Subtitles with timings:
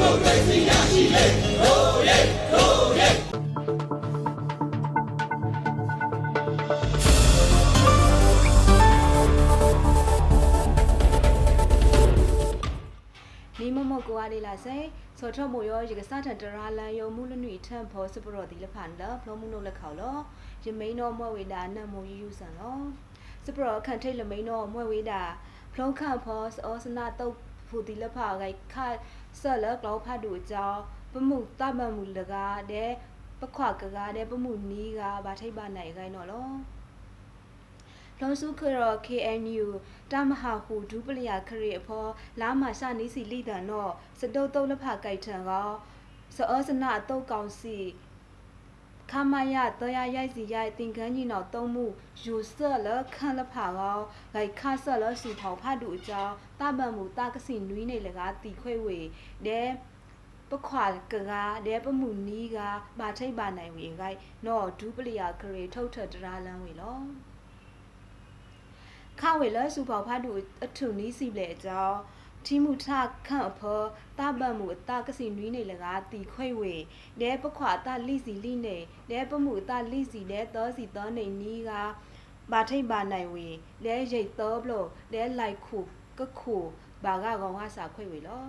[0.00, 1.24] မိုကရေစီရရှိလေ
[1.60, 2.18] ဟိုးရဲ
[2.52, 3.08] ဟိုးရဲ
[13.58, 14.76] နီမမကွာလေးလာစေ
[15.18, 20.16] ဆောထမိုရောရကစားတတရာလန်ယုံမှုလနွိထန်ဖောစပရောဒီလဖန်လဖလုံးမှုနုလက်ခေါလော
[20.64, 22.78] ယမိန်တော်မွဲဝေတာနတ်မိုယူယူဆန်လော
[23.46, 25.22] စပရောခန့်ထိတ်လမိန်တော်မွဲဝေတာ
[25.72, 27.34] ဖလုံးခန့်ဖောဩစနာတုတ်
[27.68, 28.74] ဖူဒီလဖာဂိုက်ခ
[29.40, 30.80] ဆောလကလောဖတ်တူအကြောင်း
[31.12, 32.92] ပမှုတမမှုလကားတဲ့
[33.40, 36.48] ပခွာကကားတဲ့ပမှုနီးကဗာထိတ်ပါနိုင်ခိုင်းတော့လော
[38.20, 39.66] လောစုခရ KNU
[40.12, 42.06] တမဟာဟုဒူပလျာခရီအဖော
[42.40, 45.50] လာမရှာနီးစီလိတန်တော့စတုတ်တုတ်လဖကြိုက်ထံက
[46.36, 47.76] စောစနာအတုတ်ကောင်စီ
[49.12, 51.86] ခမယတရရိုက်စီရိုက်တင်ကန်းကြီးနောက်သုံးမှု
[52.24, 54.00] ယူဆော့လခန့်လဖာကော
[54.34, 58.98] ဂိုက်ခါဆော့လစီဖောက်ဖတ်တူအကြောင်းတပံမှုတကစီနွီးနေလကတီခွဲဝေ
[59.46, 59.62] ဒဲ
[60.50, 62.58] ပခွာကကားဒဲပမှုနီးက
[62.98, 66.98] ပါထိတ်ပါနိုင်ဝေဂိုက်နော်ဒူပလျာခရီထုတ်ထတရာလန်းဝေလော
[69.20, 70.30] ခဝေလစုပေါဖတ်တူ
[70.64, 71.98] အထုနီးစီလေအကြောင်း
[72.46, 72.86] တီမူထ
[73.26, 73.82] ခန့်အဖော
[74.18, 76.74] တပတ်မှုအတကစီနွီးနေလကားတီခွေဝေ
[77.20, 78.76] ဒဲပခွာတလိစီလိနေ
[79.10, 81.70] ဒဲပမှုတလိစီဒဲသောစီသောနေနီးက
[82.52, 83.48] ဘာထိတ်ပါနိုင်ဝေ
[83.84, 85.78] ဒဲရိတ်သောဘလို့ဒဲလိုက်ခု
[86.18, 86.56] ကခု
[87.04, 88.46] ဘာကကောင်ကစာခွေဝေလော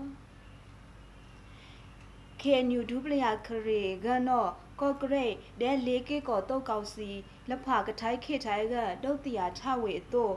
[2.42, 4.46] KNU ဒူပလျာခရေဂနော
[4.82, 7.10] ကော့ဂရိတ်ဒဲလေးကေကောတုတ်ကောက်စီ
[7.50, 10.34] လက်ဖကထိုက်ခေထိုင်ကတုတ်တရာထဝေအတော့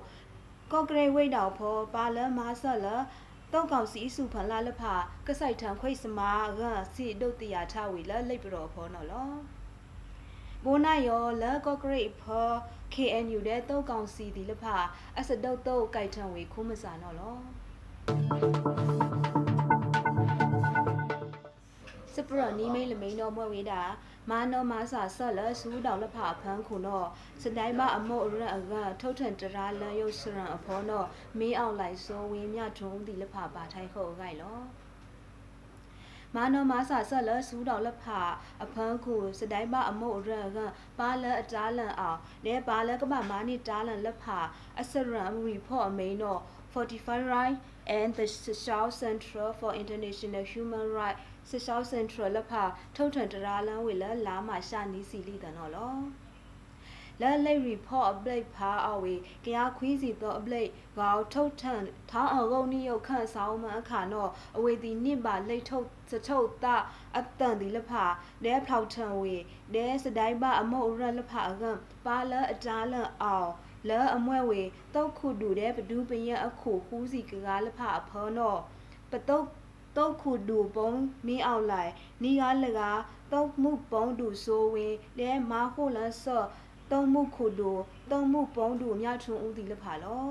[0.73, 2.87] ကော့ဂရိတ်ဝိတ်တော်ဖောပါလမာဆော့လ
[3.53, 4.83] တုတ်ကောက်စီစုဖန်လာလက်ဖ
[5.27, 6.63] ကဆိုင်ထံခွိစမာက
[6.95, 9.33] စီတုတ်တရာထဝေလလိပ်ပတော်ဖောနော်လော
[10.65, 12.49] ဘိုးနာယောလကော့ဂရိတ်ဖော
[12.95, 14.65] KNU ဒဲတုတ်ကောက်စီဒီလက်ဖ
[15.19, 17.37] အစတုတ်တုတ်ကြိုက်ထံဝေခုမစာနော်လော
[22.29, 23.83] ပရနီမိတ်လမိန်တော်မွဲဝေးတာ
[24.31, 27.05] မာနောမာစာဆော့လဆူးတောင်လဖဖန်းခုနော
[27.43, 31.05] စတိုင်မအမောရအကထုတ်ထန်တရာလန်ယုတ်စရန်အဖောနော
[31.39, 34.59] မင်းအောင်လိုက်စောဝင်းမြထုံးဒီလဖပါထိုင်ခုတ်ခိုင်လော
[36.35, 38.05] မာနောမာစာဆော့လဆူးတောင်လဖ
[38.65, 40.59] အဖန်းခုစတိုင်မအမောရက
[40.99, 44.25] ပါလအတားလန်အောင်လဲပါလကမမာနီတားလန်လဖ
[44.81, 46.39] အစရန်ရီဖော့အမိန်နော
[46.73, 47.59] 45 right
[47.89, 52.63] and the South Central for International Human Rights စစ်ရှောင်းစင်ထရလဖာ
[52.97, 55.95] ထုတ်ထွန်တရာလန်းဝေလလာမရှာနီစီလီတနော်လော
[57.21, 66.77] လဲလိတ် report update ဖာအဝေကရခွီးစီတော့ update ကောထုတ်ထန်ထောင်းအောင်ကုန်နိယုတ်ခန့်ဆောင်မအခါနော်အဝေဒီနစ်ပါလိတ်ထုတ်စထုတ်တာ
[67.17, 68.05] အတန်ဒီလဖာ
[68.45, 69.35] လဲဖောက်ထန်ဝေ
[69.75, 71.65] လဲစတိုင်ပါအမုတ်ရလဖာက
[72.07, 73.51] ပါလအတားလန်အောင်
[73.89, 74.63] လဲအမွဲဝေ
[74.95, 78.61] တုတ်ခုတူတဲ့ဘဒူးပရင်အခုခူးစီကကားလဖာအဖောနော်
[79.11, 79.47] ပတုတ်
[79.97, 80.91] တုတ်ခုဒူပုံ
[81.27, 81.93] မင်းအောင်လိုက်
[82.23, 83.01] နီကားလကား
[83.33, 86.47] တုတ်မှုပုံဒူဆိုဝင်လဲမာခုလန်ဆော့
[86.91, 87.71] တုံမှုခုဒူ
[88.11, 90.29] တုံမှုပုံဒူမြထုံဦးဒီလဖာလော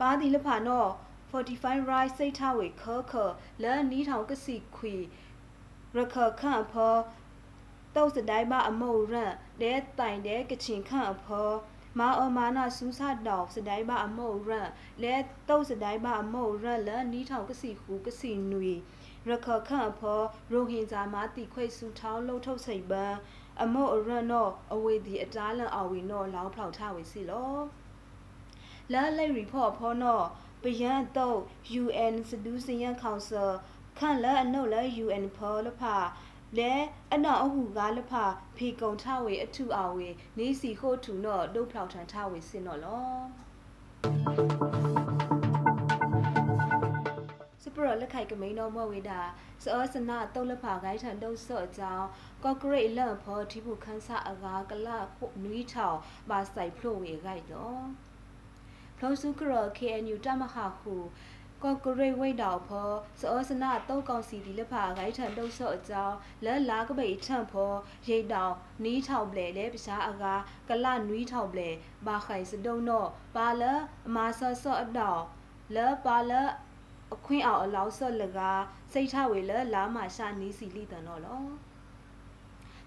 [0.00, 0.90] ပါဒီလဖာနော်
[1.30, 3.30] 45 right စိတ်ထဝေခောခော
[3.62, 4.94] လဲနီးထောင်ကစီခွေ
[5.96, 6.96] ရခခန့်ဖော
[7.94, 11.48] တုတ်စတိုင်းမအမုတ်ရန့်လဲတိုင်တဲ့ကချင်ခန့်အဖော
[11.98, 14.70] မာအမာနာစူးစတောက်စတိုင်းပါအမုတ်ရန့်
[15.02, 15.14] လဲ
[15.48, 18.72] တုတ်စတိုင်းပါအမုတ်ရန့်လနီးထောင်ကစီခုကစီနွေ
[19.28, 20.20] ရခခန့်ဖော
[20.52, 23.16] ရိုဟင်ဂျာမာတီခွေစူထောင်းလှုပ်ထုတ်စိတ်ပန်း
[23.62, 27.54] အမုတ်ရန့်တော့အဝေဒီအတားလန်အဝီတော့လောင်းဖောက်ထဝေစီလော
[28.92, 30.26] လဲလိတ် report ဖောတော့
[30.62, 31.38] ပယံတော့
[31.82, 33.50] UN Seduction Council
[33.98, 35.96] ခန့်လဲအနုတ်လဲ UN ဖောလဖာ
[36.58, 36.72] လဲ
[37.14, 38.12] အနောက်အဟုကားလဖ
[38.56, 43.08] ဖီကုံထဝေအထုအဝေနေစီခို့ထူတော့ဒုတ်ဖောက်ထန်ထဝေစင်တော့လော
[47.62, 49.20] စပရလက်ခိုက်ကမိန်တော်မွဲဝေတာ
[49.64, 52.06] စောစနာတုတ်လဖာဂိုင်းထန်တုတ်ဆော့အကြောင်း
[52.44, 55.98] ကော့ဂရိတ်လန့်ဖောတိဖုခန်းဆအကားကလခုနွီးထောင်
[56.30, 57.82] ပါဆိုင်ဖလို့ဝေဂိုက်တော့
[58.96, 60.94] ဖလို့စုကရ KNU တမဟာခု
[61.64, 67.72] ကော့ဂရိတ်ဝိတ်တော်ဖောစောစနာတုတ်ကောင်စီဒီလက်ဖာဂိုင်းထန်တုတ်ဆော့အကြောင်းလက်လာကပိတ်ထန့်ဖော
[68.08, 68.54] ရိတ်တောင်
[68.84, 71.68] နီးထောင်ပလေလဲပရှားအကားကလနွီးထောင်ပလေ
[72.06, 73.62] ဘာခိုင်စတုံတော့ပါလ
[74.08, 75.20] အမာဆော့ဆော့အတော်
[75.74, 76.32] လဲပါလ
[77.14, 78.62] အခွင့်အောင်အလောက်ဆော့လကား
[78.92, 81.44] စိတ်ထဝေလလာမရှာနီးစီလိတန်တော့လော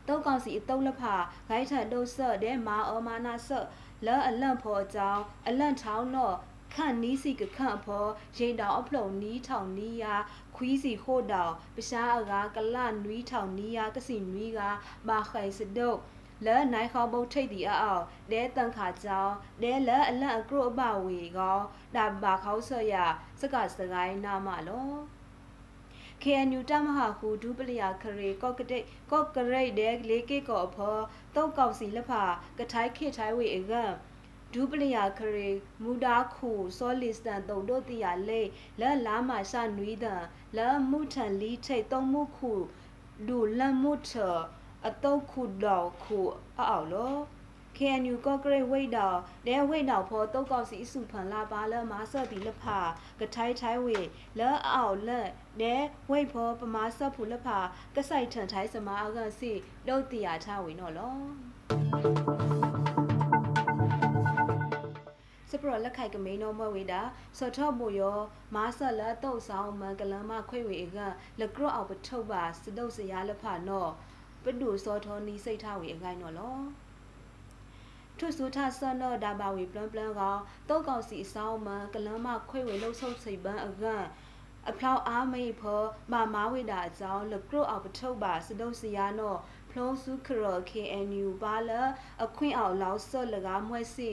[0.07, 1.15] တုတ်ကောင်စီအတုတ်လက်ဖာ
[1.49, 3.65] ဂိုင်းထန်တုတ်ဆော့တဲ့မာအောမာနာဆော့
[4.05, 6.37] လဲအလန့်ဖောအကြောင်းအလန့်ထောင်းတော့
[6.73, 8.05] ခန့်နီးစီကခန့်ဖော
[8.37, 10.15] ရိန်တောင်အဖလုံနီးထောင်နီးယာ
[10.55, 14.59] ခွီးစီဟို့တောင်ပရှားအကားကလနွီးထောင်နီးယာကစီနွီးက
[15.07, 15.99] ဘာခိုင်စဒုတ်
[16.45, 21.59] လဲနိုင်ခေါဘုတ်ထိတ်ဒီအောက်ဒဲတန်ခါကြောင်းဒဲလဲအလန့်အကရုအပဝေကော
[21.95, 22.95] ဒါဘာခေါဆော့ရ
[23.41, 24.91] စကစကိုင်းနာမလော
[26.23, 30.97] KNU တမဟာခုဒူပလီယာခရေကော့ကတိတ်ကော့ကရိတ်ဒဲလေးကေကောအဖော
[31.35, 32.23] တောက်ကောက်စီလက်ဖာ
[32.59, 33.83] ကထိုင်းခေထိုင်းဝေအကံ
[34.53, 35.49] ဒူပလီယာခရေ
[35.83, 38.41] မူဒါခုဆောလီစတန်တုံတို့တီယာလေ
[38.81, 40.15] လဲလာမရှာနွီးဒံ
[40.57, 42.53] လဲမှုထန်လီထိတ်တုံမှုခု
[43.27, 44.11] ဒူလမှုထ
[44.87, 46.19] အတုတ်ခုတော့ခု
[46.59, 47.15] အောက်လော
[47.77, 49.17] KNU ကော့ဂရိတ်ဝိတ်တော်
[49.47, 52.79] လဲဝိတ်တော်ဖော်တုတ်ကောက်စီအစုဖန်လာပါလမာဆော့တီလဖာ
[53.19, 53.99] ကထိုင်းထိုင်းဝေ
[54.39, 55.29] လဲအောက်လက်
[55.61, 55.75] လဲ
[56.09, 57.59] ဝိတ်ဖော်ပမာဆော့ဖူလဖာ
[57.95, 59.51] ကဆိုင်ထန်ထိုင်းစမာအကစီ
[59.87, 62.66] တုတ်တီယာချဝေနော်လော
[65.57, 67.01] စပရလက်ခိုက်ကမိန်တော်မွဲဝေတာ
[67.37, 68.17] စောထော့မိုယော
[68.55, 70.97] မာဆက်လက်တုတ်ဆောင်မန်ကလမခွေဝေက
[71.39, 73.91] လကရော့အောက်ပထုတ်ပါစတုတ်စရာလဖာနော်
[74.43, 76.57] ပဒူစောထောနီစိတ်ထဝေအကိုင်းနော်လော
[78.17, 80.21] ထုစုထဆနောဒါဘာဝီပလန်ပလန်က
[80.69, 84.03] တောက်ကောင်စီအဆောင်မကလမ်းမခွေဝေလှုပ်ဆုပ်စိတ်ပန်းအကန်
[84.69, 85.81] အဖလောက်အားမိဖော
[86.11, 89.35] မမာဝိတာအကြောင်းလကရုအောက်ပထုတ်ပါစတုပ်စရာနော
[89.69, 91.71] ဖလုံးစုခရ KNU ပါလ
[92.23, 94.11] အခွင့်အောင်လောက်ဆော့လကားမွဲ့စီ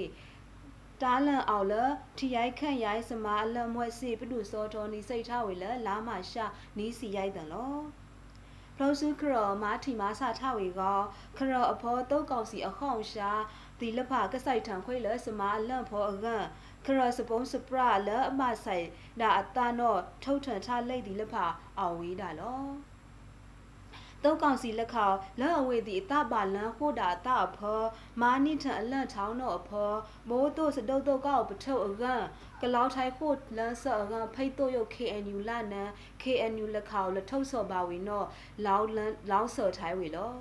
[1.04, 1.74] တားလန်အောင်လ
[2.18, 6.44] ထီရိုက်ခန့်ရိုက်စမာအလမွဲ့စီပဒုစောတော်နီစိတ်ထားဝေလလာမရှာ
[6.78, 7.76] နီးစီရိုက်တန်လော
[8.76, 10.82] ဖလုံးစုခရမာထီမာစာထဝေက
[11.36, 13.30] ခရအဖောတုတ်ကောင်စီအခေါင်ရှာ
[13.80, 16.44] ဒီလဖကဆိုင်ထံခွေလစမာလန့်ဖောအကန်
[16.84, 18.86] ခရစပုံးစပရလအမဆိုင်
[19.20, 21.34] ဒါအတနောထုတ်ထန်ချလိုက်ဒီလဖ
[21.78, 22.62] အောင်ဝေးတာလော
[24.24, 25.08] တောက်ကောင်စီလက်ခေါ
[25.40, 27.80] လက်အဝေးသည်အတပါလန်ခိုတာတအဖော
[28.20, 29.90] မာနိထအလန့်ချောင်းတော့အဖော
[30.28, 32.22] မိုးတို့စတုတ်တော့ကောက်ပထုတ်အကန်
[32.60, 35.90] ကလောက်ထိုင်ခိုလန်ဆော့အကန်ဖိတ်တို့ရုတ် KNU လနန်
[36.22, 38.26] KNU လက်ခေါလက်ထုတ်ဆော့ပါဝေနော်
[38.66, 40.32] လောင်းလန်လောင်းဆော့ထိုင်ဝေလော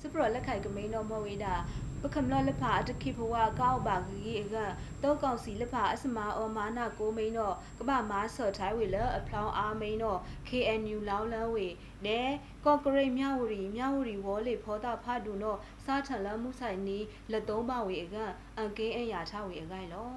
[0.00, 1.54] စပရလက်ခိုက်ကမိန်တော်မဝေးတာ
[2.02, 4.56] ပကမလလဖာတခိဘဝကောက်ပါကြီးအက
[5.02, 10.18] တောကောင်စီလဖာအစမာအောမာနာကိုမိန်တော့ကပမာဆော့ထိုင်ဝေလအဖလောင်းအားမိန်တော့
[10.48, 11.66] KNU လောင်းလန်းဝေ
[12.06, 12.20] နဲ
[12.64, 16.98] ကော့ဂရိတ်မြဝရီမြဝရီဝေါ်လေဖောတာဖတ်ဒူတော့စားထန်လမှုဆိုင်နီ
[17.30, 18.16] လက်သုံးပါဝေအက
[18.56, 20.10] အန်ကင်းအရာချဝေအကိုင်လော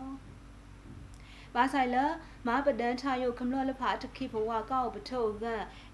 [1.56, 1.98] ဘာဆိုင်လ
[2.48, 5.46] မာပဒန်ထယုတ်ခမလောလဖာတခိဘဝကောက်ပထုတ်က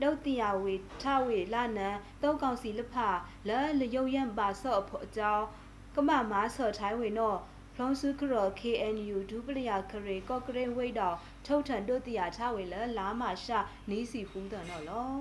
[0.01, 3.09] ဒုတ်တိယဝေထဝေလနန်တောကောင်စီလဖာ
[3.47, 5.45] လဲလယုတ်ရံပါဆော့အဖို့အကြောင်း
[5.95, 7.39] ကမမာဆော့ထိုင်းဝေနော်
[7.73, 13.59] ဖလွန်စုခရ KNU ဒူပလျာခရေကော့ကရင်ဝိတ်တော်ထုတ်ထန်တို့တိယချဝေလလာမရှာ
[13.89, 15.11] နီးစီဖူးတယ်နော်လော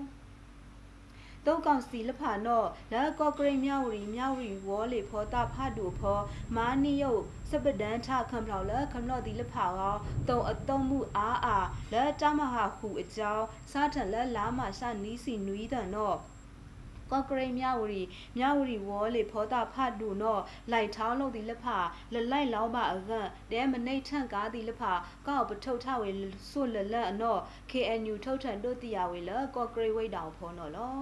[1.46, 6.20] တောက်ကောင်စီလဖာနော့လာကော့ဂရိတ်မြဝရီမြဝရီဝေါ်လေဖောတာဖတ်တူဖော
[6.56, 9.96] မာနီယုတ်စပဒန်ထခံဖလောက်လခမလော့ဒီလဖာကော
[10.28, 16.18] တုံအတုံမှုအားအားလာတမဟာခုအကြောင်းစားထန်လက်လာမရှာနီးစီနွီးတယ်နော်
[17.10, 18.02] ကော့ဂရိတ်မြဝရီ
[18.36, 21.78] မြဝရီဝေါ်လေဖောတာဖတ်တူနော်လိုက်ထောင်းလို့ဒီလက်ဖာ
[22.14, 24.92] လလိုက်လောင်းပါအကန်တဲမနိတ်ထန့်ကားဒီလက်ဖာ
[25.26, 26.10] ကောက်ပထုတ်ထဝေ
[26.50, 27.40] ဆွလလက်အနော်
[27.70, 30.98] KNU ထုတ်ထန်တို့တီယာဝေလကော့ဂရိတ်ဝိတ်တောင်ဖောနော်လော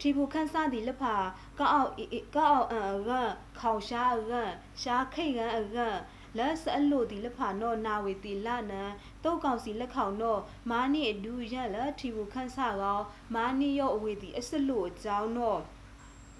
[0.00, 1.14] တီဘူခန်းစားဒီလက်ဖာ
[1.58, 1.90] ကောက်အောက်
[2.36, 3.30] ကောက်အောက်အန်အကန်
[3.60, 4.50] ခေါင်ရှားအကန်
[4.82, 5.96] ရှားခိတ်ကန်အကန်
[6.36, 8.90] လက်စအလို့ဒီလက်ဖာနောနာဝေတီလာနန်
[9.24, 10.36] တုတ်ကောင်စီလက်ခေါင်နော
[10.70, 13.00] မာနီအဒူရလတီဘူခန်းစားကော
[13.34, 15.56] မာနီယောအဝေတီအစလို့အကြောင်းနော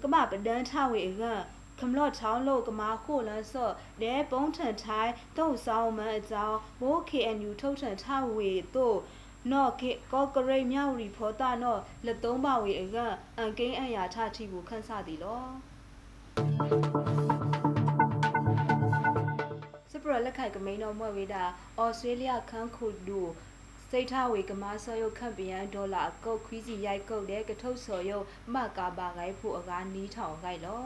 [0.01, 1.41] ကမပဒန်းထဝေအကန်
[1.79, 8.05] ခမလော့ချောင်းလို့ကမာခိုလန်ဆော့ဒဲပုံးထန်ထိုင်းတုတ်ဆောင်မအကြောင်းမိုး KNU ထုတ်ထန်ထ
[8.35, 8.97] ဝေတို့
[9.51, 12.97] နော်ကေကောကရိတ်မြောက်ရီဖောတာနော်လက်သုံးပါဝေအက
[13.37, 17.18] အန်ကိန်းအရာထချီကိုခန်းစသည်လော
[20.19, 21.43] စပရလက်ခိုက်ကမိန်တော်မွဲဝေတာ
[21.79, 23.21] ဩစတြေးလျခန်းခုဒူ
[23.89, 30.85] စိတ်ထဝေကမာဆော်ယုတ်ခန့်ပြန်ဒေါ်လာအကုတ်ခွီးစီရိုက်ကုတ်တဲ့ကထုတ်ဆော်ယုတ်မကာပါဂိုင်းဖို့အကားနီးထောင်ခိုက်လော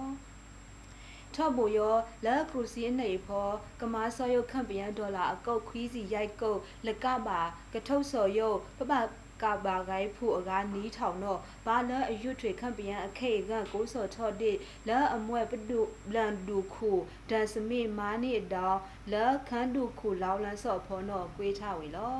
[1.36, 3.50] ထော့ဘူယောလက်ခရူစီနေဖော
[3.82, 7.42] ကမာဆော်ယုတ်ခန့်ပြန်ဒေါ်လာအကုတ်ခွီးစီရိုက်ကုတ်လကပါ
[7.74, 8.94] ကထုတ်ဆော်ယုတ်ပပ
[9.42, 14.52] ကဘာဂိုင်းဖူအကားနီးထောင်တော့ဘာလအယွတ်ထွေခန့်ပြန်အခေကကိုစောထော့တိ
[14.88, 15.80] လာအမွဲပဒု
[16.14, 16.92] လန်ဒူခု
[17.30, 18.80] ဒန်စမိမာနိတောင်
[19.14, 22.18] လာခန်းဒူခုလောင်းလန်းစော့ဖောတော့ကွေးထဝေလော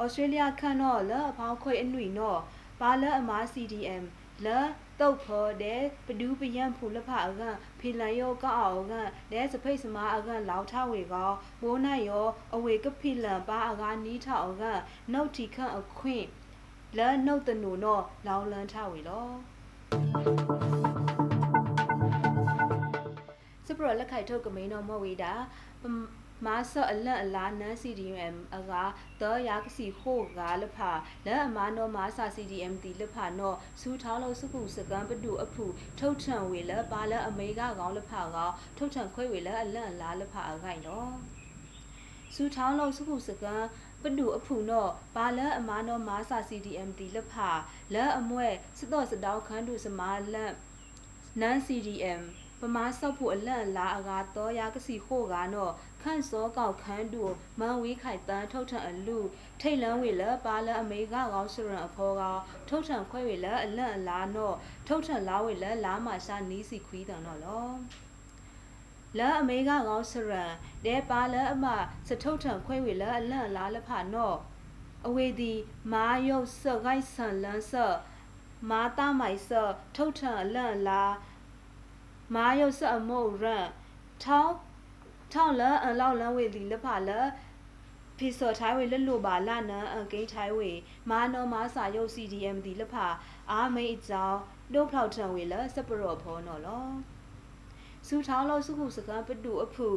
[0.00, 2.40] ဩစတြေးလျခန့်တော့လာအဖောင်းခွေအနွေတော့
[2.80, 4.04] ဘာလအမာ CDM
[4.46, 4.58] လာ
[5.00, 11.30] တုတ်ဖော်တဲ့ပဒူးပယံဖူလဖအကန်ဖီလန်ယောကောက်အောင်ကန်တဲ့စဖိတ်စမာအကန်လောက်ထဝေကော
[11.62, 14.80] မိုးနိုင်ယောအဝေကဖီလန်ပါအကားနီးထောက်ကန်
[15.12, 16.26] နှုတ်တီခန့်အခွင့်
[16.96, 19.28] လဲနှုတ်တနူတော့လောင်းလန်းထဝေလော
[23.66, 25.32] စပရလက်ခိုက်ထုတ်ကမိန်တော်မဝေတာ
[26.46, 28.72] မာဆော့အလန့်အလားနန်း CDM အက
[29.20, 30.90] တော့ရာကစီခိုကလဖာ
[31.26, 35.64] လက်အမနောမာစာ CDM တီလဖာနောစူထောင်းလို့စုခုစကန်ပတူအဖူ
[35.98, 38.36] ထုတ်ထန်ဝေလပါလအမေကကောင်းလဖာက
[38.76, 41.12] ထုတ်ထန်ခွဲဝေလအလန့်အလားလဖာအခိုင်နော်
[42.34, 43.62] စူထောင်းလုံးစုခုစကန်
[44.02, 47.50] ပဒူအဖူနောဘာလအမာနောမာစာ CDM တီလဖာ
[47.94, 50.54] လဲအမွဲစတော့စတောက်ခန်းတူစမာလန့်
[51.40, 52.22] နန် CDM
[52.60, 55.70] ပမာဆောက်ဖို့အလန့်လာအကာတော့ရာကစီခို့ကနော
[56.02, 57.22] ခန့်စောကောက်ခန်းတူ
[57.60, 59.18] မန်ဝေးခိုင်တန်းထုတ်ထန်အလူ
[59.60, 62.22] ထိတ်လန်းဝေလပါလအမေကကောင်းစရန်အဖောက
[62.68, 64.52] ထုတ်ထန်ခွဲဝေလအလန့်အလာနော
[64.86, 67.68] ထုတ်ထန်လာဝေလလာမရှာနီးစီခွီးတန်တော့လော
[69.18, 70.52] လာအမေကကောင်းစရန်
[70.84, 71.66] ဒဲပါလအမ
[72.08, 74.36] စထုတ်ထံခွဲဝေလာအလန့်လာလဖာနော့
[75.06, 75.52] အဝေဒီ
[75.92, 77.96] မာယုတ်ဆော့ဂိုက်ဆန်လန်ဆော့
[78.70, 81.02] မာတာမိုင်ဆော့ထုတ်ထံအလန့်လာ
[82.34, 83.66] မာယုတ်ဆော့အမို့ရန်
[84.22, 84.54] ထောင်း
[85.32, 87.20] ထောင်းလာအလောက်လန်ဝေဒီလဖာလာ
[88.18, 90.70] ဖီစောထိုင်ဝေလလိုပါလာနန်အကိထိုင်ဝေ
[91.10, 93.06] မာနောမာစာယုတ် CDM ဒီလဖာ
[93.52, 94.38] အာမေအကြောင်း
[94.72, 96.86] ဒုဖောက်ထံဝေလာစပရော့ဖောနော်လော
[98.06, 99.88] စူထောင်းလို့စုခုစကန်ပတူအဖူ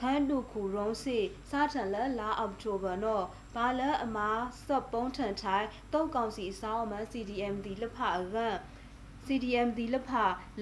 [0.00, 1.18] ခန်းတူခုရုံးစီ
[1.50, 4.28] စားထန်လက်လာအောက်တိုဘာနော်ဘာလအမာ
[4.66, 8.56] စော့ပုံးထန်ထိုင်တုတ်ကောင်စီအစောင်းအမ CDM ဒီလက်ဖအကန်
[9.26, 10.10] CDM ဒီလက်ဖ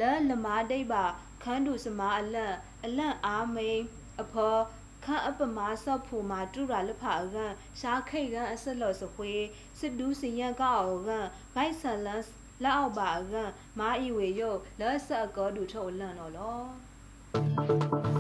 [0.00, 1.04] လက်လမာဒိတ်ပါ
[1.43, 3.81] ခန်းတူစမာအလန့်အလန့်အားမိန်
[4.23, 4.61] အဖော်
[5.05, 9.43] ခန့်အပမာဆော့ဖူမာတူရာလက်ဖအကန်ရှားခိတ်ကန်အဆက်လော်စခွေး
[9.78, 12.23] စစ်ဒူးစင်ရကောက်ကန်ဂိုက်ဆန်လန်
[12.62, 14.50] လက်အောက်ပါကန်မာအီဝေယု
[14.81, 18.15] လက်ဆက်ကောဒူထုတ်လန့်တော့လော